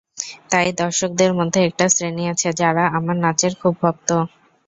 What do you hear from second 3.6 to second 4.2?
খুব ভক্ত।